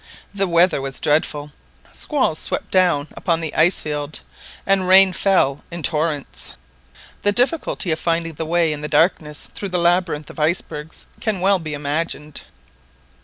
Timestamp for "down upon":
2.71-3.39